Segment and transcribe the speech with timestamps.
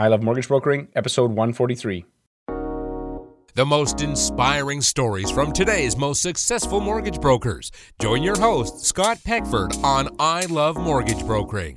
[0.00, 2.06] I Love Mortgage Brokering, episode 143.
[3.54, 7.70] The most inspiring stories from today's most successful mortgage brokers.
[8.00, 11.76] Join your host, Scott Peckford, on I Love Mortgage Brokering.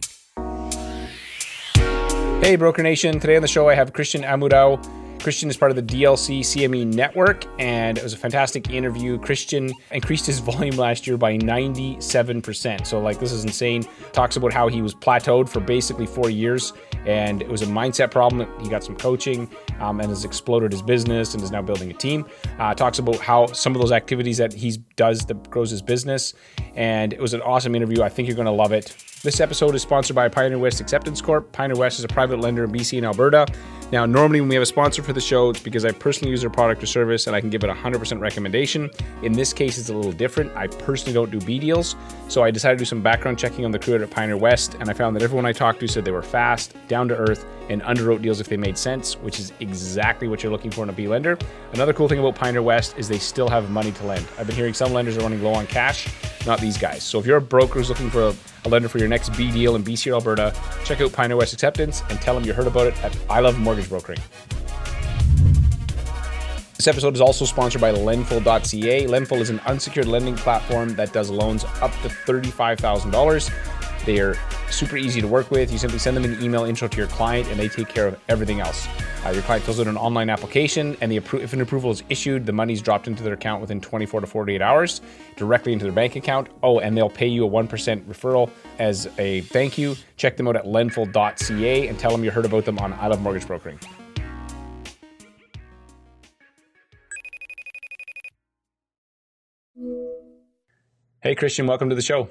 [2.42, 3.20] Hey, Broker Nation.
[3.20, 4.82] Today on the show, I have Christian Amurao.
[5.24, 9.18] Christian is part of the DLC CME network, and it was a fantastic interview.
[9.18, 12.86] Christian increased his volume last year by 97%.
[12.86, 13.86] So, like, this is insane.
[14.12, 16.74] Talks about how he was plateaued for basically four years,
[17.06, 18.48] and it was a mindset problem.
[18.62, 19.50] He got some coaching
[19.80, 22.26] um, and has exploded his business and is now building a team.
[22.60, 26.34] Uh, talks about how some of those activities that he does that grows his business,
[26.76, 28.04] and it was an awesome interview.
[28.04, 28.94] I think you're going to love it.
[29.24, 31.50] This episode is sponsored by Pioneer West Acceptance Corp.
[31.54, 33.48] Pioneer West is a private lender in BC and Alberta.
[33.90, 36.42] Now, normally when we have a sponsor for the show, it's because I personally use
[36.42, 38.90] their product or service and I can give it a 100% recommendation.
[39.22, 40.54] In this case, it's a little different.
[40.58, 41.96] I personally don't do B deals,
[42.28, 44.90] so I decided to do some background checking on the crew at Pioneer West, and
[44.90, 47.82] I found that everyone I talked to said they were fast, down to earth, and
[47.84, 50.94] underwrote deals if they made sense, which is exactly what you're looking for in a
[50.94, 51.38] B lender.
[51.74, 54.26] Another cool thing about Pioneer West is they still have money to lend.
[54.38, 56.08] I've been hearing some lenders are running low on cash,
[56.46, 57.04] not these guys.
[57.04, 59.52] So if you're a broker who's looking for a, a lender for your next B
[59.52, 60.54] deal in BC or Alberta,
[60.86, 63.60] check out Pioneer West Acceptance and tell them you heard about it at I Love
[63.60, 64.20] Mortgage Brokering.
[66.84, 69.08] This episode is also sponsored by Lendful.ca.
[69.08, 74.06] Lendful is an unsecured lending platform that does loans up to $35,000.
[74.06, 74.36] They are
[74.74, 75.72] super easy to work with.
[75.72, 78.20] You simply send them an email intro to your client, and they take care of
[78.28, 78.88] everything else.
[79.26, 82.04] Uh, your client fills out an online application, and the appro- if an approval is
[82.10, 85.02] issued, the money's dropped into their account within 24 to 48 hours,
[85.36, 86.50] directly into their bank account.
[86.62, 88.50] Oh, and they'll pay you a 1% referral
[88.80, 89.96] as a thank you.
[90.18, 93.22] Check them out at lendful.ca and tell them you heard about them on I Love
[93.22, 93.80] Mortgage Brokering.
[101.22, 102.28] Hey, Christian, welcome to the show.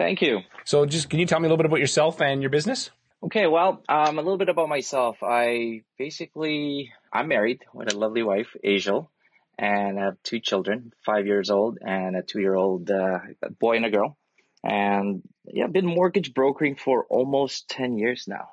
[0.00, 0.40] Thank you.
[0.64, 2.88] So, just can you tell me a little bit about yourself and your business?
[3.22, 5.18] Okay, well, um, a little bit about myself.
[5.22, 9.10] I basically, I'm married with a lovely wife, Angel,
[9.58, 13.18] and I have two children, five years old and a two year old uh,
[13.60, 14.16] boy and a girl.
[14.64, 18.48] And yeah, I've been mortgage brokering for almost 10 years now.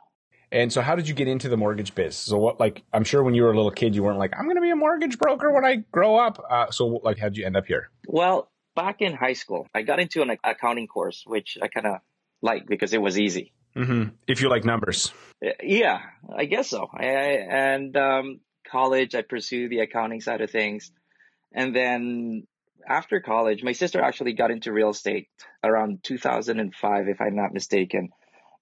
[0.52, 2.18] And so, how did you get into the mortgage biz?
[2.18, 4.44] So, what, like, I'm sure when you were a little kid, you weren't like, I'm
[4.44, 6.44] going to be a mortgage broker when I grow up.
[6.50, 7.90] Uh, so, like, how did you end up here?
[8.06, 11.96] Well, back in high school, I got into an accounting course, which I kind of
[12.42, 13.52] liked because it was easy.
[13.76, 14.16] Mm-hmm.
[14.28, 15.12] If you like numbers.
[15.62, 16.00] Yeah,
[16.36, 16.88] I guess so.
[16.94, 18.40] I, and um,
[18.72, 20.92] college, I pursued the accounting side of things.
[21.52, 22.48] And then
[22.88, 25.28] after college, my sister actually got into real estate
[25.64, 28.10] around 2005, if I'm not mistaken,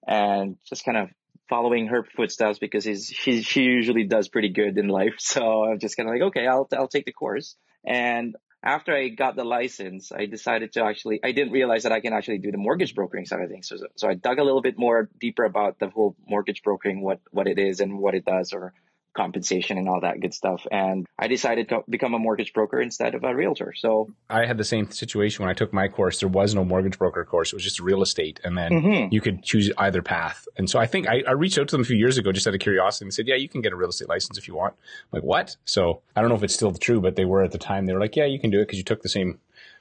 [0.06, 1.10] and just kind of
[1.48, 5.14] following her footsteps because he's, she, she usually does pretty good in life.
[5.18, 7.56] So I'm just kind of like, okay, I'll, I'll take the course.
[7.84, 8.34] And
[8.66, 12.12] after I got the license, I decided to actually, I didn't realize that I can
[12.12, 13.68] actually do the mortgage brokering side of things.
[13.68, 17.20] So, so I dug a little bit more deeper about the whole mortgage brokering, what,
[17.30, 18.74] what it is and what it does or
[19.16, 20.66] compensation and all that good stuff.
[20.70, 23.72] And I decided to become a mortgage broker instead of a realtor.
[23.76, 26.20] So I had the same situation when I took my course.
[26.20, 27.52] There was no mortgage broker course.
[27.52, 28.40] It was just real estate.
[28.44, 29.12] And then mm-hmm.
[29.12, 30.46] you could choose either path.
[30.56, 32.46] And so I think I, I, reached out to them a few years ago just
[32.46, 34.54] out of curiosity and said, yeah, you can get a real estate license if you
[34.54, 34.74] want.
[34.74, 35.56] I'm like, what?
[35.64, 37.86] So I don't know if it's still true, but they were at the time.
[37.86, 39.38] They were like, yeah, you can do it because you took the same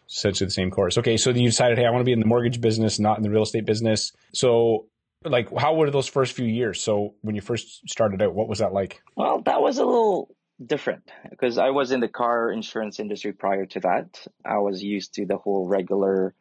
[0.08, 0.98] essentially the same course.
[0.98, 3.24] Okay, so you decided, hey, I want to be in the mortgage business, not in
[3.24, 4.12] the real estate business.
[4.34, 4.86] So
[5.26, 6.82] like how were those first few years?
[6.82, 9.02] So when you first started out what was that like?
[9.16, 13.66] Well that was a little different because i was in the car insurance industry prior
[13.66, 14.26] to that.
[14.46, 16.34] I was used to the whole regular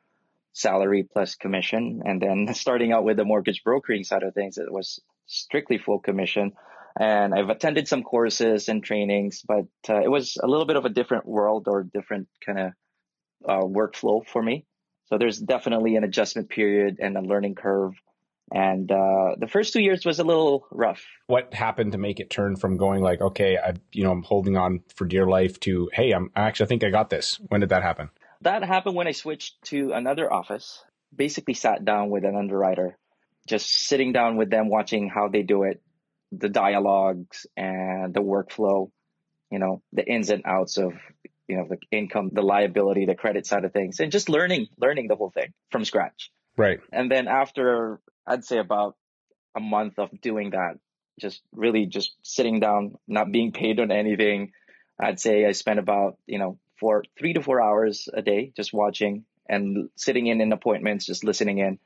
[0.53, 4.73] salary plus commission and then starting out with the mortgage brokering side of things it
[4.73, 6.53] was strictly full commission.
[6.99, 10.85] And i've attended some courses and trainings but uh, it was a little bit of
[10.85, 12.73] a different world or different kind of
[13.49, 14.65] uh, workflow for me.
[15.07, 17.95] So there's definitely an adjustment period and a learning curve
[18.53, 21.03] and uh, the first two years was a little rough.
[21.27, 24.57] What happened to make it turn from going like, okay, I, you know, I'm holding
[24.57, 27.41] on for dear life to, hey, I'm actually I think I got this.
[27.49, 28.11] When did that happen?
[28.43, 30.83] That happened when I switched to another office.
[31.15, 32.99] Basically, sat down with an underwriter,
[33.49, 35.81] just sitting down with them, watching how they do it,
[36.33, 38.91] the dialogues and the workflow,
[39.51, 40.93] you know, the ins and outs of
[41.47, 45.09] you know the income, the liability, the credit side of things, and just learning, learning
[45.09, 46.31] the whole thing from scratch.
[46.57, 46.81] Right.
[46.93, 48.97] And then after I'd say about
[49.57, 50.79] a month of doing that,
[51.21, 54.53] just really just sitting down, not being paid on anything.
[55.01, 58.73] I'd say I spent about, you know, for three to four hours a day just
[58.73, 61.79] watching and sitting in in appointments, just listening in,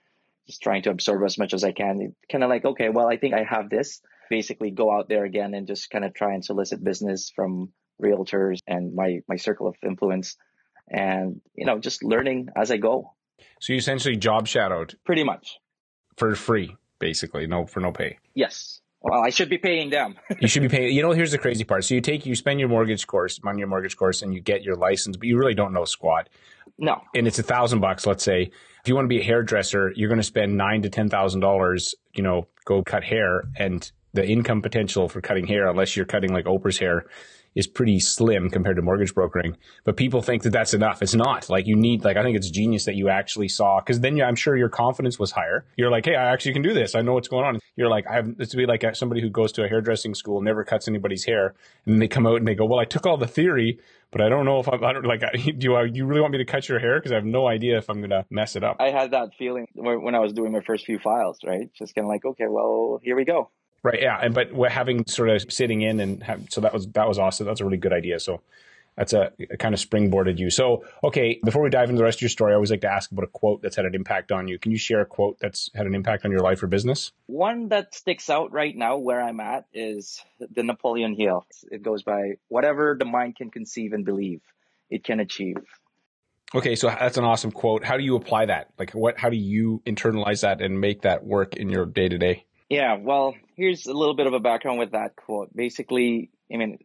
[0.47, 2.15] just trying to absorb as much as I can.
[2.31, 4.01] Kind of like, okay, well, I think I have this.
[4.31, 7.73] Basically, go out there again and just kind of try and solicit business from
[8.03, 10.37] realtors and my my circle of influence,
[10.89, 13.15] and you know, just learning as I go.
[13.61, 14.97] So you essentially job shadowed.
[15.05, 15.59] Pretty much
[16.19, 18.19] for free, basically, no for no pay.
[18.35, 18.81] Yes.
[19.01, 20.17] Well, I should be paying them.
[20.41, 20.95] you should be paying.
[20.95, 21.85] You know, here's the crazy part.
[21.85, 24.65] So you take, you spend your mortgage course, on your mortgage course, and you get
[24.65, 26.29] your license, but you really don't know squat.
[26.79, 27.01] No.
[27.15, 28.51] And it's a thousand bucks, let's say.
[28.81, 31.41] If you want to be a hairdresser, you're going to spend nine to ten thousand
[31.41, 31.95] dollars.
[32.15, 36.33] You know, go cut hair, and the income potential for cutting hair, unless you're cutting
[36.33, 37.07] like Oprah's hair,
[37.59, 39.57] is pretty slim compared to mortgage brokering.
[39.83, 41.03] But people think that that's enough.
[41.03, 41.51] It's not.
[41.51, 44.37] Like you need, like I think it's genius that you actually saw, because then I'm
[44.37, 45.65] sure your confidence was higher.
[45.77, 46.95] You're like, hey, I actually can do this.
[46.95, 47.59] I know what's going on.
[47.75, 48.37] You're like, I have.
[48.37, 51.25] This would be like uh, somebody who goes to a hairdressing school, never cuts anybody's
[51.25, 53.81] hair, and they come out and they go, well, I took all the theory,
[54.13, 55.23] but I don't know if I'm I don't, like,
[55.59, 57.01] do I, uh, you really want me to cut your hair?
[57.01, 58.77] Because I have no idea if I'm going to mess it up.
[58.79, 61.69] I had that feeling when I was doing my first few files, right?
[61.75, 63.51] Just kind of like, okay, well, here we go.
[63.83, 64.03] Right.
[64.03, 64.19] Yeah.
[64.21, 67.19] And but we're having sort of sitting in and have, so that was that was
[67.19, 67.47] awesome.
[67.47, 68.19] That's a really good idea.
[68.19, 68.41] So
[68.97, 70.51] that's a, a, kind of springboarded you.
[70.51, 72.93] So okay, before we dive into the rest of your story, I always like to
[72.93, 74.59] ask about a quote that's had an impact on you.
[74.59, 77.13] Can you share a quote that's had an impact on your life or business?
[77.27, 80.21] One that sticks out right now where I'm at is
[80.55, 81.47] the Napoleon Hill.
[81.71, 84.41] It goes by whatever the mind can conceive and believe,
[84.91, 85.59] it can achieve.
[86.55, 87.85] Okay, so that's an awesome quote.
[87.85, 88.71] How do you apply that?
[88.79, 92.19] Like what how do you internalize that and make that work in your day to
[92.19, 92.45] day?
[92.69, 95.55] Yeah, well, here's a little bit of a background with that quote.
[95.57, 96.79] Basically, I mean,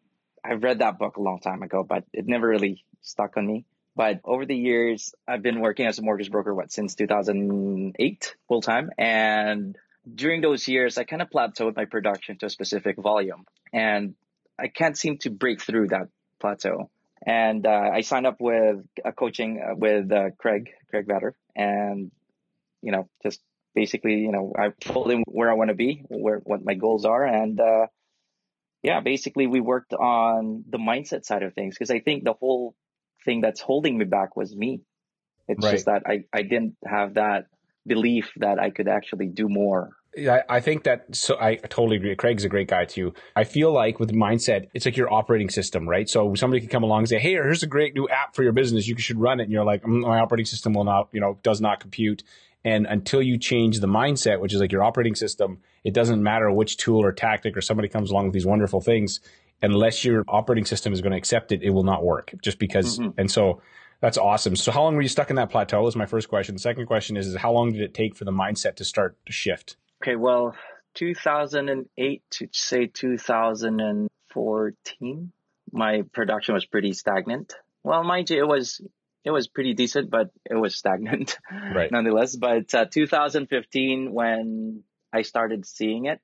[0.44, 3.66] I've read that book a long time ago, but it never really stuck on me.
[3.96, 8.62] But over the years, I've been working as a mortgage broker, what, since 2008 full
[8.62, 8.90] time.
[8.98, 9.78] And
[10.14, 13.46] during those years, I kind of plateaued my production to a specific volume.
[13.72, 14.16] And
[14.58, 16.08] I can't seem to break through that
[16.40, 16.90] plateau.
[17.26, 22.12] And uh, I signed up with a coaching uh, with uh, Craig, Craig Vetter, and,
[22.82, 23.40] you know, just
[23.76, 27.06] basically, you know, I told him where I want to be, where what my goals
[27.06, 27.88] are, and uh,
[28.82, 32.76] yeah, basically we worked on the mindset side of things because I think the whole
[33.26, 34.82] thing that's holding me back was me.
[35.48, 35.72] It's right.
[35.72, 37.48] just that I I didn't have that
[37.86, 39.92] belief that I could actually do more.
[40.16, 42.16] Yeah, I think that so I totally agree.
[42.16, 43.14] Craig's a great guy too.
[43.36, 46.08] I feel like with mindset, it's like your operating system, right?
[46.08, 48.52] So somebody could come along and say, "Hey, here's a great new app for your
[48.52, 48.88] business.
[48.88, 51.40] You should run it." And you're like, mm, "My operating system will not, you know,
[51.42, 52.24] does not compute."
[52.66, 56.50] And until you change the mindset, which is like your operating system, it doesn't matter
[56.52, 59.20] which tool or tactic or somebody comes along with these wonderful things.
[59.62, 63.00] Unless your operating system is going to accept it, it will not work just because.
[63.00, 63.20] Mm-hmm.
[63.20, 63.62] And so
[64.02, 64.56] that's awesome.
[64.56, 66.56] So how long were you stuck in that plateau is my first question.
[66.56, 69.18] The second question is, is how long did it take for the mindset to start
[69.26, 69.78] to shift?
[70.02, 70.16] Okay.
[70.16, 70.56] Well,
[70.96, 75.32] 2008 to say 2014,
[75.72, 77.56] my production was pretty stagnant.
[77.84, 78.82] Well, mind you, it was
[79.24, 81.38] it was pretty decent, but it was stagnant
[81.74, 81.92] right.
[81.92, 82.36] nonetheless.
[82.36, 86.20] But uh, 2015, when I started seeing it,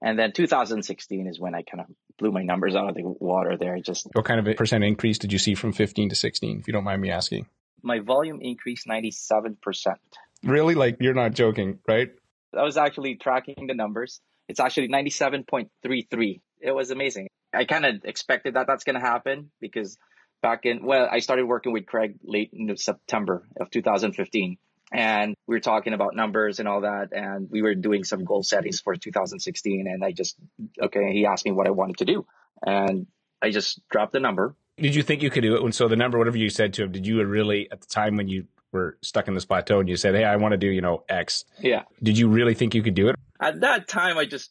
[0.00, 1.86] and then 2016 is when I kind of
[2.18, 3.78] blew my numbers out of the water there.
[3.78, 6.66] Just what kind of a percent increase did you see from 15 to 16, if
[6.66, 7.46] you don't mind me asking?
[7.82, 9.56] My volume increased 97%.
[10.42, 10.74] Really?
[10.74, 12.10] Like you're not joking, right?
[12.56, 14.20] I was actually tracking the numbers.
[14.48, 16.40] It's actually 97.33.
[16.60, 17.28] It was amazing.
[17.54, 19.98] I kind of expected that that's going to happen because
[20.42, 24.58] back in well i started working with craig late in september of 2015
[24.92, 28.42] and we were talking about numbers and all that and we were doing some goal
[28.42, 30.36] settings for 2016 and i just
[30.82, 32.26] okay he asked me what i wanted to do
[32.66, 33.06] and
[33.40, 34.54] i just dropped the number.
[34.78, 35.62] Did you think you could do it?
[35.62, 38.16] And so the number whatever you said to him did you really at the time
[38.16, 40.68] when you were stuck in this plateau and you said hey i want to do
[40.68, 41.82] you know x yeah.
[42.02, 43.16] did you really think you could do it?
[43.40, 44.50] At that time i just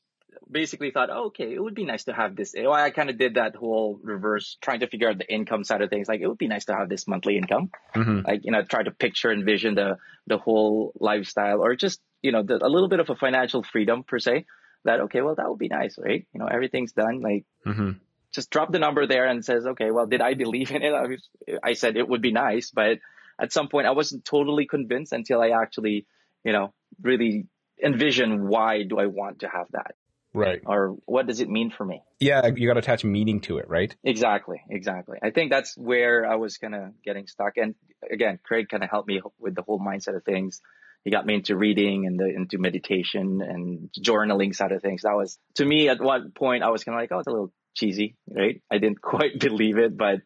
[0.51, 2.53] basically thought, oh, okay, it would be nice to have this.
[2.55, 5.89] I kind of did that whole reverse, trying to figure out the income side of
[5.89, 6.07] things.
[6.07, 7.71] Like, it would be nice to have this monthly income.
[7.95, 8.27] Mm-hmm.
[8.27, 12.43] Like, you know, try to picture, envision the the whole lifestyle, or just you know,
[12.43, 14.45] the, a little bit of a financial freedom per se.
[14.83, 16.25] That okay, well, that would be nice, right?
[16.33, 17.21] You know, everything's done.
[17.21, 17.91] Like, mm-hmm.
[18.33, 20.93] just drop the number there and says, okay, well, did I believe in it?
[20.93, 21.29] I, was,
[21.63, 22.99] I said it would be nice, but
[23.39, 26.05] at some point, I wasn't totally convinced until I actually,
[26.43, 27.47] you know, really
[27.83, 29.95] envision why do I want to have that
[30.33, 30.61] Right.
[30.65, 32.03] Or what does it mean for me?
[32.19, 33.93] Yeah, you got to attach meaning to it, right?
[34.03, 35.17] Exactly, exactly.
[35.21, 37.57] I think that's where I was kind of getting stuck.
[37.57, 37.75] And
[38.09, 40.61] again, Craig kind of helped me with the whole mindset of things.
[41.03, 45.01] He got me into reading and the, into meditation and journaling side of things.
[45.01, 47.31] That was to me at one point I was kind of like, oh, it's a
[47.31, 48.61] little cheesy, right?
[48.71, 50.19] I didn't quite believe it, but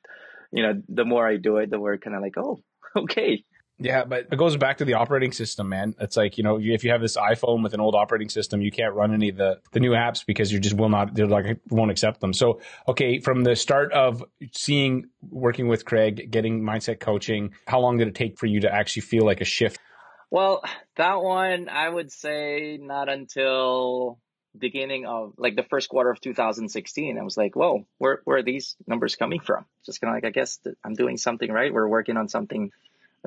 [0.51, 2.59] you know, the more I do it, the more kind of like, oh,
[2.95, 3.43] okay,
[3.77, 5.95] yeah, but it goes back to the operating system, man.
[5.99, 8.71] It's like, you know, if you have this iPhone with an old operating system, you
[8.71, 11.59] can't run any of the, the new apps because you just will not, they're like,
[11.69, 12.31] won't accept them.
[12.31, 17.97] So, okay, from the start of seeing, working with Craig, getting mindset coaching, how long
[17.97, 19.79] did it take for you to actually feel like a shift?
[20.31, 20.63] Well,
[20.95, 24.19] that one, I would say not until
[24.57, 28.43] beginning of like the first quarter of 2016 i was like whoa where, where are
[28.43, 31.87] these numbers coming from just kind of like i guess i'm doing something right we're
[31.87, 32.71] working on something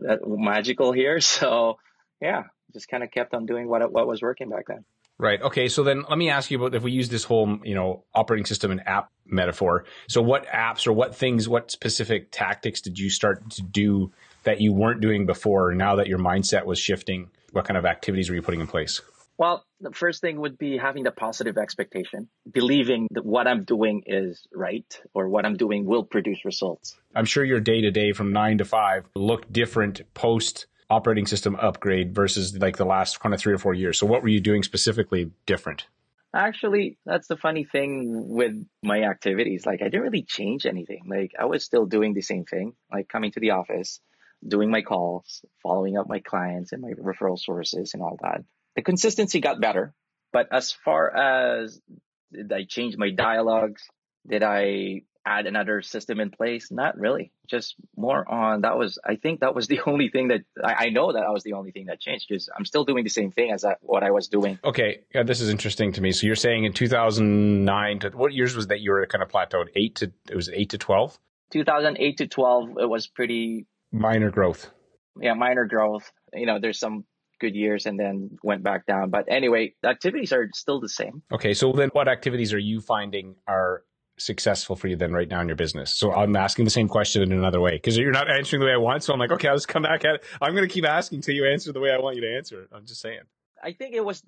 [0.02, 1.20] that magical here.
[1.38, 1.78] So
[2.20, 4.84] yeah, just kind of kept on doing what what was working back then.
[5.20, 5.42] Right.
[5.42, 5.68] Okay.
[5.68, 8.46] So then let me ask you about if we use this whole, you know, operating
[8.46, 9.84] system and app metaphor.
[10.08, 14.12] So what apps or what things, what specific tactics did you start to do
[14.44, 17.30] that you weren't doing before now that your mindset was shifting?
[17.50, 19.00] What kind of activities were you putting in place?
[19.38, 24.02] Well, the first thing would be having the positive expectation, believing that what I'm doing
[24.04, 26.96] is right or what I'm doing will produce results.
[27.14, 31.54] I'm sure your day to day from nine to five looked different post operating system
[31.54, 33.96] upgrade versus like the last kind of three or four years.
[33.96, 35.86] So what were you doing specifically different?
[36.34, 39.64] Actually, that's the funny thing with my activities.
[39.64, 41.04] Like I didn't really change anything.
[41.06, 44.00] Like I was still doing the same thing, like coming to the office,
[44.46, 48.42] doing my calls, following up my clients and my referral sources and all that.
[48.78, 49.92] The consistency got better,
[50.32, 51.80] but as far as
[52.32, 53.82] did I change my dialogues?
[54.24, 56.70] Did I add another system in place?
[56.70, 57.32] Not really.
[57.50, 60.88] Just more on that was, I think that was the only thing that I, I
[60.90, 63.32] know that I was the only thing that changed because I'm still doing the same
[63.32, 64.60] thing as that, what I was doing.
[64.62, 65.00] Okay.
[65.12, 66.12] Yeah, this is interesting to me.
[66.12, 69.70] So you're saying in 2009 to what years was that you were kind of plateaued?
[69.74, 71.18] Eight to, it was eight to 12?
[71.50, 74.70] 2008 to 12, it was pretty minor growth.
[75.20, 76.12] Yeah, minor growth.
[76.32, 77.06] You know, there's some
[77.38, 79.10] good years and then went back down.
[79.10, 81.22] But anyway, activities are still the same.
[81.32, 81.54] Okay.
[81.54, 83.82] So then what activities are you finding are
[84.18, 85.94] successful for you then right now in your business?
[85.94, 88.72] So I'm asking the same question in another way because you're not answering the way
[88.72, 89.02] I want.
[89.02, 90.24] So I'm like, okay, I'll just come back at it.
[90.40, 92.62] I'm going to keep asking until you answer the way I want you to answer
[92.62, 92.68] it.
[92.72, 93.20] I'm just saying.
[93.62, 94.22] I think it was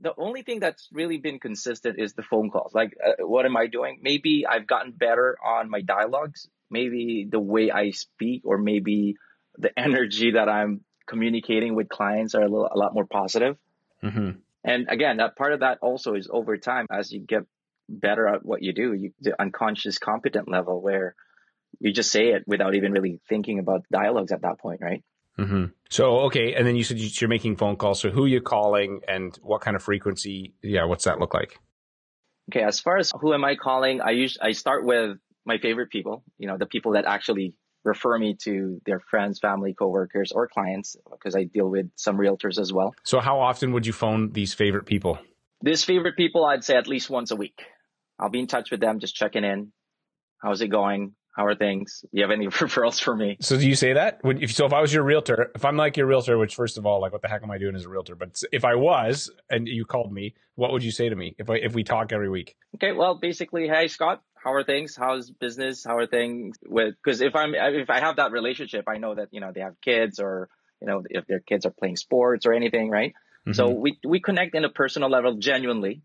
[0.00, 2.74] the only thing that's really been consistent is the phone calls.
[2.74, 4.00] Like, uh, what am I doing?
[4.02, 6.48] Maybe I've gotten better on my dialogues.
[6.70, 9.14] Maybe the way I speak, or maybe
[9.56, 13.56] the energy that I'm communicating with clients are a, little, a lot more positive.
[14.02, 14.30] Mm-hmm.
[14.64, 17.44] And again, that part of that also is over time as you get
[17.88, 21.14] better at what you do, you, the unconscious competent level where
[21.78, 25.04] you just say it without even really thinking about dialogues at that point, right?
[25.38, 25.66] Mm-hmm.
[25.90, 28.00] So okay, and then you said you're making phone calls.
[28.00, 30.54] So who are you calling, and what kind of frequency?
[30.62, 31.60] Yeah, what's that look like?
[32.50, 35.90] Okay, as far as who am I calling, I use I start with my favorite
[35.90, 36.22] people.
[36.38, 37.54] You know, the people that actually
[37.86, 42.58] refer me to their friends, family, coworkers, or clients because I deal with some realtors
[42.58, 42.94] as well.
[43.04, 45.18] So how often would you phone these favorite people?
[45.62, 47.62] These favorite people, I'd say at least once a week.
[48.18, 49.72] I'll be in touch with them, just checking in.
[50.42, 51.14] How's it going?
[51.36, 52.00] How are things?
[52.02, 53.36] Do you have any referrals for me?
[53.40, 54.24] So do you say that?
[54.24, 56.78] Would, if, so if I was your realtor, if I'm like your realtor, which first
[56.78, 58.16] of all, like what the heck am I doing as a realtor?
[58.16, 61.48] But if I was and you called me, what would you say to me if
[61.50, 62.56] I, if we talk every week?
[62.76, 64.96] Okay, well, basically, hey Scott, how are things?
[64.96, 65.84] How's business?
[65.84, 66.94] How are things with?
[67.02, 69.80] Because if I'm if I have that relationship, I know that you know they have
[69.80, 70.48] kids or
[70.80, 73.12] you know if their kids are playing sports or anything, right?
[73.40, 73.54] Mm-hmm.
[73.54, 76.02] So we we connect in a personal level genuinely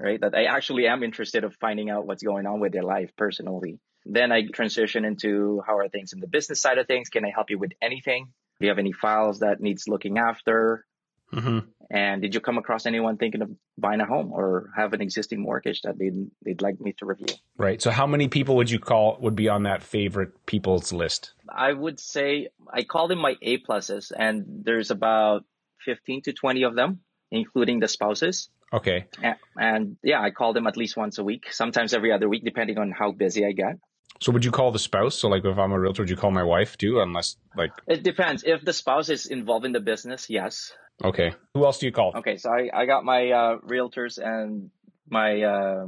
[0.00, 0.20] right?
[0.20, 3.78] That I actually am interested of finding out what's going on with their life personally.
[4.06, 7.10] Then I transition into how are things in the business side of things?
[7.10, 8.28] Can I help you with anything?
[8.58, 10.86] Do you have any files that needs looking after?
[11.32, 11.58] Mm-hmm.
[11.90, 15.40] And did you come across anyone thinking of buying a home or have an existing
[15.40, 17.34] mortgage that they'd they'd like me to review?
[17.56, 17.82] Right.
[17.82, 21.32] So how many people would you call would be on that favorite people's list?
[21.48, 25.44] I would say I call them my A pluses, and there's about
[25.84, 27.00] fifteen to twenty of them,
[27.32, 28.50] including the spouses.
[28.72, 29.06] Okay.
[29.20, 32.44] And, and yeah, I call them at least once a week, sometimes every other week,
[32.44, 33.80] depending on how busy I get.
[34.20, 35.16] So would you call the spouse?
[35.16, 37.00] So like if I'm a realtor, would you call my wife too?
[37.00, 38.44] Unless like it depends.
[38.44, 40.72] If the spouse is involved in the business, yes.
[41.02, 41.32] Okay.
[41.54, 42.12] Who else do you call?
[42.16, 44.70] Okay, so I, I got my uh, realtors and
[45.08, 45.86] my uh,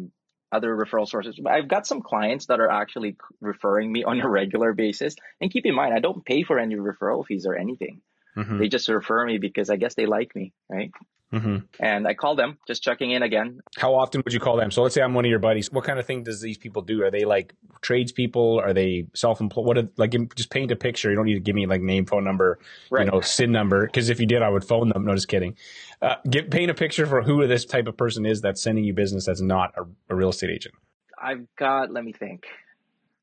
[0.51, 1.39] other referral sources.
[1.47, 5.15] I've got some clients that are actually referring me on a regular basis.
[5.41, 8.01] And keep in mind, I don't pay for any referral fees or anything.
[8.37, 8.59] Mm-hmm.
[8.59, 10.91] They just refer me because I guess they like me, right?
[11.33, 11.57] Mm-hmm.
[11.81, 13.61] And I call them, just checking in again.
[13.79, 14.71] How often would you call them?
[14.71, 15.73] So let's say I'm one of your buddies.
[15.73, 17.03] What kind of thing does these people do?
[17.03, 18.61] Are they like tradespeople?
[18.61, 19.67] Are they self-employed?
[19.67, 19.79] What?
[19.79, 21.09] Are, like, just paint a picture.
[21.09, 22.59] You don't need to give me like name, phone number,
[22.91, 23.07] right.
[23.07, 23.87] you know, SIN number.
[23.87, 25.05] Because if you did, I would phone them.
[25.05, 25.57] No, just kidding.
[26.03, 26.17] Uh,
[26.51, 29.41] paint a picture for who this type of person is that's sending you business that's
[29.41, 30.75] not a, a real estate agent.
[31.21, 31.91] I've got.
[31.91, 32.45] Let me think.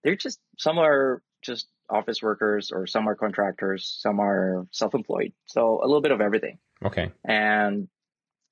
[0.03, 5.33] They're just some are just office workers, or some are contractors, some are self-employed.
[5.47, 6.59] So a little bit of everything.
[6.85, 7.11] Okay.
[7.25, 7.87] And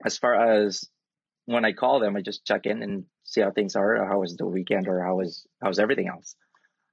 [0.04, 0.84] as far as
[1.46, 4.36] when I call them, I just check in and see how things are, how was
[4.36, 6.36] the weekend, or how was how's everything else.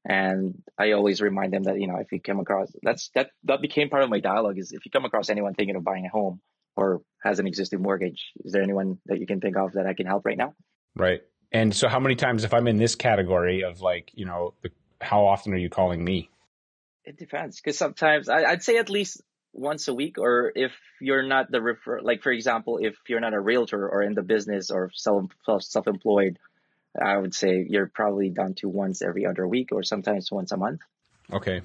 [0.07, 3.63] And I always remind them that you know if you come across that's that that
[3.63, 6.11] became part of my dialogue is if you come across anyone thinking of buying a
[6.11, 6.41] home
[6.77, 9.95] or has an existing mortgage, is there anyone that you can think of that I
[9.95, 10.55] can help right now?
[10.95, 11.23] Right.
[11.53, 14.71] And so, how many times, if I'm in this category of like, you know, the,
[15.01, 16.29] how often are you calling me?
[17.05, 19.23] It depends, because sometimes I, I'd say at least
[19.55, 23.35] once a week or if you're not the refer like for example if you're not
[23.35, 25.31] a realtor or in the business or self
[25.61, 26.39] self-employed
[27.01, 30.57] i would say you're probably down to once every other week or sometimes once a
[30.57, 30.81] month
[31.33, 31.63] okay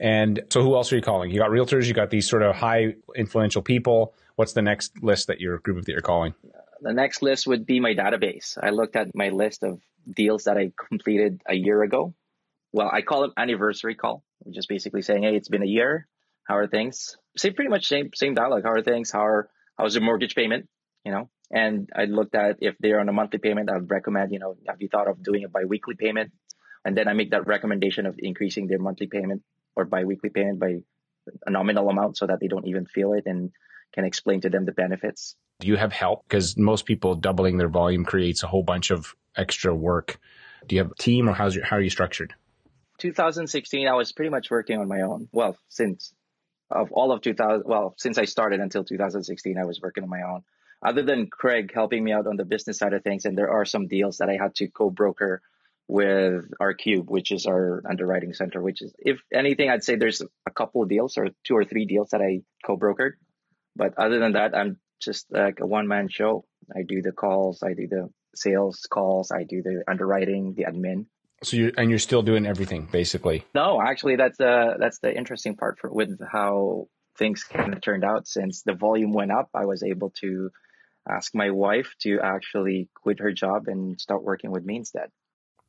[0.00, 2.56] and so who else are you calling you got realtors you got these sort of
[2.56, 6.34] high influential people what's the next list that your group of that you're calling
[6.80, 8.56] the next list would be my database.
[8.60, 9.80] I looked at my list of
[10.10, 12.14] deals that I completed a year ago.
[12.72, 16.06] Well, I call it anniversary call, just basically saying, "Hey, it's been a year.
[16.48, 18.64] How are things?" Same, pretty much same same dialogue.
[18.64, 19.10] How are things?
[19.10, 20.68] How are how's your mortgage payment?
[21.04, 24.32] You know, and I looked at if they're on a monthly payment, I would recommend,
[24.32, 26.32] you know, have you thought of doing a biweekly payment?
[26.84, 29.42] And then I make that recommendation of increasing their monthly payment
[29.76, 30.78] or biweekly payment by
[31.46, 33.50] a nominal amount so that they don't even feel it and
[33.92, 35.36] can explain to them the benefits.
[35.60, 36.24] Do you have help?
[36.28, 40.18] Because most people doubling their volume creates a whole bunch of extra work.
[40.66, 42.34] Do you have a team or how's your, how are you structured?
[42.98, 45.28] 2016, I was pretty much working on my own.
[45.32, 46.12] Well, since
[46.70, 50.22] of all of 2000, well, since I started until 2016, I was working on my
[50.22, 50.42] own.
[50.82, 53.64] Other than Craig helping me out on the business side of things, and there are
[53.64, 55.42] some deals that I had to co-broker
[55.88, 60.22] with our cube, which is our underwriting center, which is, if anything, I'd say there's
[60.46, 63.12] a couple of deals or two or three deals that I co-brokered.
[63.74, 66.44] But other than that, I'm just like a one man show.
[66.74, 71.06] I do the calls, I do the sales calls, I do the underwriting, the admin.
[71.42, 73.44] So you and you're still doing everything basically.
[73.54, 78.04] No, actually, that's uh that's the interesting part for with how things kind of turned
[78.04, 78.26] out.
[78.26, 80.50] Since the volume went up, I was able to
[81.08, 85.10] ask my wife to actually quit her job and start working with me instead.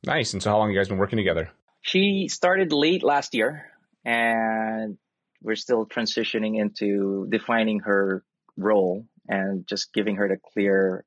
[0.05, 0.33] Nice.
[0.33, 1.49] And so, how long have you guys been working together?
[1.81, 3.71] She started late last year,
[4.05, 4.97] and
[5.41, 8.23] we're still transitioning into defining her
[8.57, 11.05] role and just giving her the clear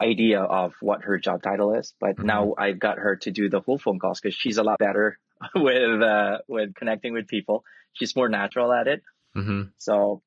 [0.00, 1.94] idea of what her job title is.
[2.00, 2.26] But mm-hmm.
[2.26, 5.18] now I've got her to do the whole phone calls because she's a lot better
[5.54, 7.64] with uh, with connecting with people.
[7.92, 9.02] She's more natural at it.
[9.36, 9.62] Mm-hmm.
[9.78, 10.22] So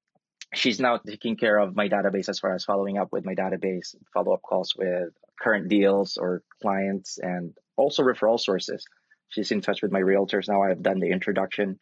[0.53, 3.95] she's now taking care of my database as far as following up with my database,
[4.13, 8.85] follow up calls with current deals or clients, and also referral sources.
[9.29, 10.61] She's in touch with my realtors now.
[10.61, 11.79] I've done the introduction,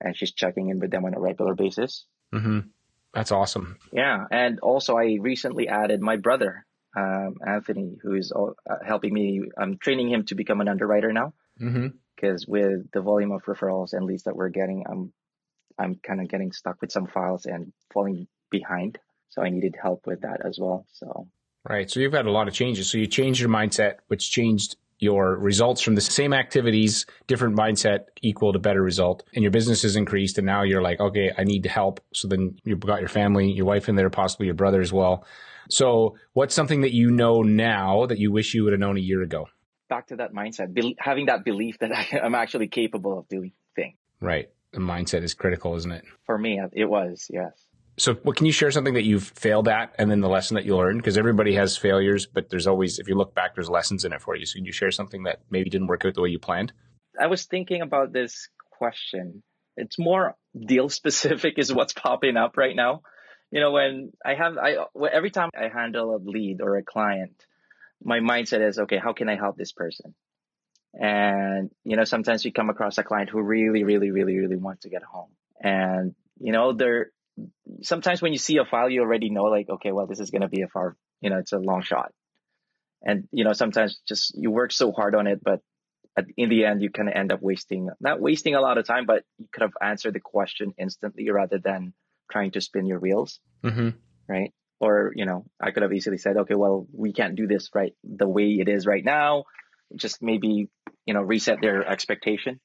[0.00, 2.06] and she's checking in with them on a regular basis.
[2.34, 2.60] Mm-hmm.
[3.12, 3.78] That's awesome.
[3.92, 6.64] Yeah, and also I recently added my brother,
[6.98, 9.42] um, Anthony, who is uh, helping me.
[9.56, 11.34] I'm training him to become an underwriter now.
[11.58, 12.52] Because mm-hmm.
[12.52, 15.12] with the volume of referrals and leads that we're getting, I'm
[15.78, 18.98] I'm kind of getting stuck with some files and falling behind.
[19.28, 20.86] So I needed help with that as well.
[20.92, 21.28] So
[21.68, 21.90] right.
[21.90, 22.90] So you've had a lot of changes.
[22.90, 28.06] So you changed your mindset, which changed your results from the same activities, different mindset
[28.20, 30.38] equal to better result, and your business has increased.
[30.38, 32.00] And now you're like, okay, I need help.
[32.12, 35.24] So then you've got your family, your wife in there, possibly your brother as well.
[35.68, 39.00] So what's something that you know now that you wish you would have known a
[39.00, 39.48] year ago?
[39.88, 43.52] Back to that mindset, be- having that belief that I, am actually capable of doing
[43.74, 43.96] things.
[44.20, 46.04] Right the mindset is critical, isn't it?
[46.26, 47.52] For me, uh, it was, yes.
[47.96, 50.64] So, what can you share something that you've failed at and then the lesson that
[50.64, 50.98] you learned?
[50.98, 54.22] Because everybody has failures, but there's always, if you look back, there's lessons in it
[54.22, 54.46] for you.
[54.46, 56.72] So, can you share something that maybe didn't work out the way you planned?
[57.20, 59.42] I was thinking about this question.
[59.76, 63.02] It's more deal specific, is what's popping up right now.
[63.50, 64.76] You know, when I have, I
[65.10, 67.32] every time I handle a lead or a client,
[68.02, 70.14] my mindset is, okay, how can I help this person?
[70.94, 74.82] And, you know, sometimes you come across a client who really, really, really, really wants
[74.82, 75.30] to get home.
[75.60, 77.10] And, you know, they're,
[77.82, 80.42] sometimes when you see a file, you already know, like, okay, well, this is going
[80.42, 82.12] to be a far, you know, it's a long shot.
[83.02, 85.60] And, you know, sometimes just you work so hard on it, but
[86.16, 88.86] at, in the end, you kind of end up wasting, not wasting a lot of
[88.86, 91.92] time, but you could have answered the question instantly rather than
[92.30, 93.40] trying to spin your wheels.
[93.64, 93.90] Mm-hmm.
[94.28, 94.52] Right.
[94.80, 97.94] Or, you know, I could have easily said, okay, well, we can't do this right
[98.04, 99.44] the way it is right now
[99.96, 100.68] just maybe
[101.06, 102.60] you know reset their expectation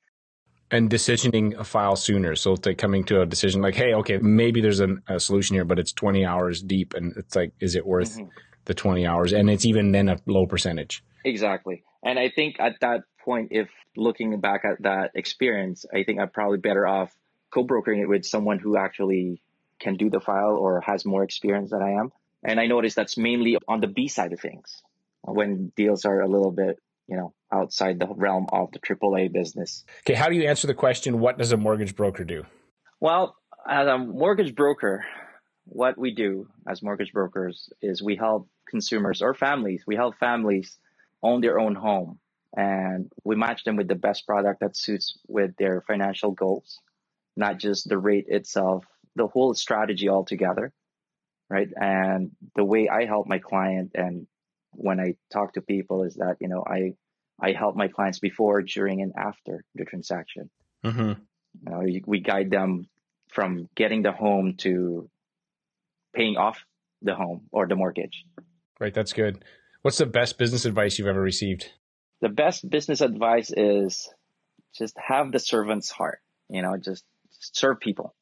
[0.71, 4.17] and decisioning a file sooner so it's like coming to a decision like hey okay
[4.17, 7.76] maybe there's an, a solution here but it's 20 hours deep and it's like is
[7.76, 8.28] it worth mm-hmm.
[8.65, 12.73] the 20 hours and it's even then a low percentage exactly and i think at
[12.82, 17.13] that point if looking back at that experience i think i'm probably better off
[17.54, 19.41] co-brokering it with someone who actually
[19.84, 22.12] can do the file or has more experience than i am
[22.43, 24.82] and i noticed that's mainly on the b side of things
[25.22, 29.84] when deals are a little bit you know, outside the realm of the AAA business.
[30.02, 32.46] Okay, how do you answer the question, what does a mortgage broker do?
[33.00, 33.36] Well,
[33.67, 35.06] as a mortgage broker,
[35.65, 40.78] what we do as mortgage brokers is we help consumers or families, we help families
[41.22, 42.19] own their own home
[42.56, 46.80] and we match them with the best product that suits with their financial goals,
[47.36, 50.71] not just the rate itself, the whole strategy altogether,
[51.49, 51.69] right?
[51.76, 54.28] And the way I help my client and
[54.71, 56.95] when I talk to people is that you know I
[57.39, 60.49] I help my clients before, during, and after the transaction.
[60.84, 61.13] Mm-hmm.
[61.65, 62.88] You know, we guide them
[63.30, 65.10] from getting the home to
[66.13, 66.63] paying off
[67.02, 68.23] the home or the mortgage.
[68.80, 69.43] Right, that's good.
[69.82, 71.71] What's the best business advice you've ever received?
[72.21, 74.10] The best business advice is
[74.78, 76.19] just have the servant's heart.
[76.49, 77.04] You know, just
[77.39, 78.15] serve people.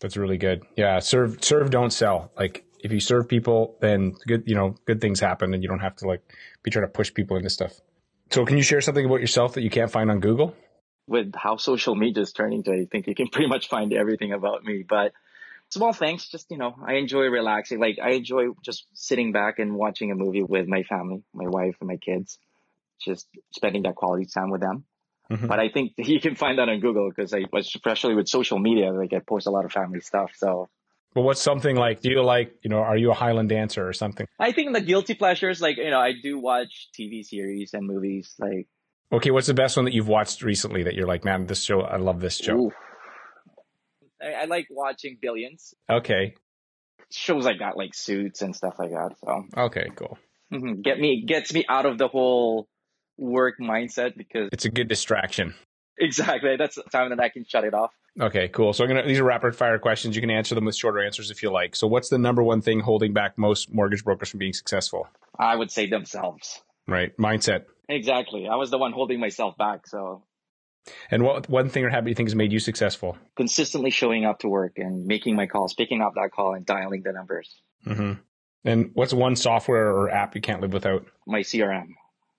[0.00, 0.62] That's really good.
[0.76, 2.32] Yeah, serve serve don't sell.
[2.36, 5.80] Like if you serve people, then good, you know, good things happen and you don't
[5.80, 6.20] have to like
[6.62, 7.80] be trying to push people into stuff.
[8.30, 10.54] So can you share something about yourself that you can't find on Google?
[11.06, 14.32] With how social media is turning to, I think you can pretty much find everything
[14.32, 14.84] about me.
[14.86, 15.12] But
[15.70, 17.80] small things, just, you know, I enjoy relaxing.
[17.80, 21.76] Like I enjoy just sitting back and watching a movie with my family, my wife
[21.80, 22.38] and my kids,
[23.02, 24.84] just spending that quality time with them.
[25.30, 25.46] Mm-hmm.
[25.46, 28.92] But I think you can find that on Google because I, especially with social media,
[28.92, 30.32] like I post a lot of family stuff.
[30.36, 30.68] So
[31.14, 32.00] but what's something like?
[32.00, 34.26] Do you like, you know, are you a Highland dancer or something?
[34.38, 38.34] I think the guilty pleasures, like you know, I do watch TV series and movies.
[38.38, 38.66] Like,
[39.12, 41.82] okay, what's the best one that you've watched recently that you're like, man, this show,
[41.82, 42.72] I love this show.
[44.20, 45.72] I, I, like watching Billions.
[45.88, 46.34] Okay.
[47.10, 49.14] Shows like that, like Suits and stuff like that.
[49.24, 50.18] So okay, cool.
[50.52, 50.80] Mm-hmm.
[50.80, 52.66] Get me gets me out of the whole
[53.18, 55.54] work mindset because it's a good distraction.
[55.98, 56.56] Exactly.
[56.56, 57.92] That's the time that I can shut it off.
[58.20, 58.72] Okay, cool.
[58.72, 60.14] So I'm gonna these are rapid fire questions.
[60.14, 61.76] You can answer them with shorter answers if you like.
[61.76, 65.08] So what's the number one thing holding back most mortgage brokers from being successful?
[65.38, 66.62] I would say themselves.
[66.86, 67.16] Right.
[67.16, 67.64] Mindset.
[67.88, 68.48] Exactly.
[68.48, 70.22] I was the one holding myself back, so
[71.10, 73.16] and what one thing or habit you think has made you successful?
[73.36, 77.02] Consistently showing up to work and making my calls, picking up that call and dialing
[77.02, 77.54] the numbers.
[77.86, 78.12] Mm-hmm.
[78.64, 81.06] And what's one software or app you can't live without?
[81.26, 81.88] My CRM.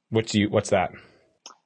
[0.10, 0.92] What's you what's that?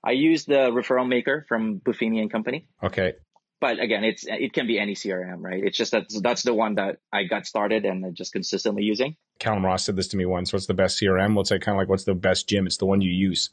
[0.04, 2.68] I use the referral maker from Buffini and Company.
[2.82, 3.14] Okay.
[3.62, 5.62] But again, it's it can be any CRM, right?
[5.62, 9.18] It's just that that's the one that I got started and just consistently using.
[9.40, 10.54] Callum Ross said this to me once.
[10.54, 11.34] What's the best CRM?
[11.34, 12.68] Well, it's like kind of like what's the best gym?
[12.68, 13.50] It's the one you use.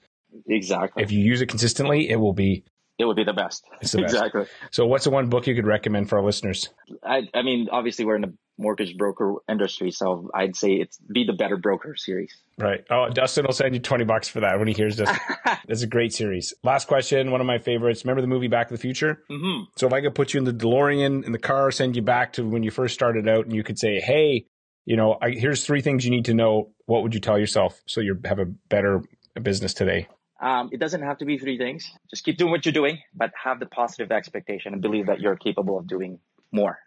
[0.49, 1.03] Exactly.
[1.03, 2.65] If you use it consistently, it will be.
[2.99, 3.65] It would be the best.
[3.71, 4.15] The best.
[4.15, 4.47] exactly.
[4.71, 6.71] So, what's the one book you could recommend for our listeners?
[7.05, 11.25] I, I mean, obviously, we're in the mortgage broker industry, so I'd say it's be
[11.25, 12.35] the better broker series.
[12.59, 12.85] Right.
[12.91, 15.11] Oh, Dustin will send you 20 bucks for that when he hears this.
[15.69, 16.55] it's a great series.
[16.63, 18.05] Last question, one of my favorites.
[18.05, 19.23] Remember the movie Back to the Future?
[19.31, 19.65] Mm-hmm.
[19.77, 22.33] So if I could put you in the DeLorean in the car, send you back
[22.35, 24.47] to when you first started out and you could say, hey,
[24.87, 26.71] you know, I, here's three things you need to know.
[26.87, 29.03] What would you tell yourself so you have a better
[29.43, 30.09] business today?
[30.41, 31.91] Um, it doesn't have to be three things.
[32.11, 35.37] Just keep doing what you're doing, but have the positive expectation and believe that you're
[35.37, 36.19] capable of doing
[36.53, 36.79] more.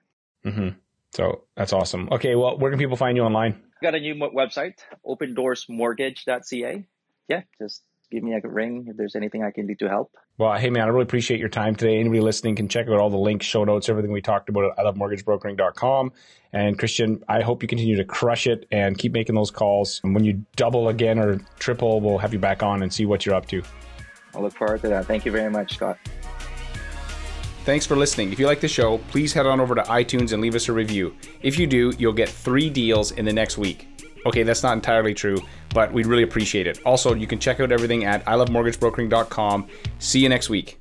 [0.46, 0.70] Mm-hmm.
[1.12, 2.10] So that's awesome.
[2.12, 3.62] Okay, well, where can people find you online?
[3.82, 6.86] Got a new website, opendoorsmortgage.ca.
[7.28, 10.12] Yeah, just give me a ring if there's anything I can do to help.
[10.38, 12.00] Well, hey man, I really appreciate your time today.
[12.00, 14.78] Anybody listening can check out all the links, show notes, everything we talked about at
[14.78, 16.12] ilovemortgagebrokering.com.
[16.54, 20.02] And Christian, I hope you continue to crush it and keep making those calls.
[20.04, 23.26] And when you double again or triple, we'll have you back on and see what
[23.26, 23.62] you're up to.
[24.34, 25.06] I look forward to that.
[25.06, 25.98] Thank you very much, Scott.
[27.66, 28.32] Thanks for listening.
[28.32, 30.74] If you like the show, please head on over to iTunes and leave us a
[30.74, 31.16] review.
[31.42, 33.99] If you do, you'll get three deals in the next week.
[34.30, 35.38] Okay, that's not entirely true,
[35.74, 36.80] but we'd really appreciate it.
[36.86, 39.68] Also, you can check out everything at ilovemortgagebrokering.com.
[39.98, 40.79] See you next week.